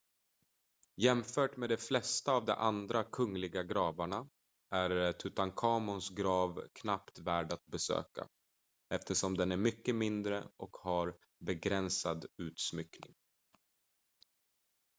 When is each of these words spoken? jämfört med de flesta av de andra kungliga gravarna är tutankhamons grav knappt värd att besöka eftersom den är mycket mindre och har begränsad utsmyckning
jämfört 0.95 1.57
med 1.57 1.69
de 1.69 1.77
flesta 1.77 2.31
av 2.33 2.45
de 2.45 2.51
andra 2.51 3.03
kungliga 3.03 3.63
gravarna 3.63 4.27
är 4.71 5.11
tutankhamons 5.11 6.09
grav 6.09 6.67
knappt 6.81 7.19
värd 7.19 7.53
att 7.53 7.65
besöka 7.65 8.27
eftersom 8.93 9.37
den 9.37 9.51
är 9.51 9.57
mycket 9.57 9.95
mindre 9.95 10.43
och 10.57 10.77
har 10.77 11.15
begränsad 11.39 12.25
utsmyckning 12.37 13.15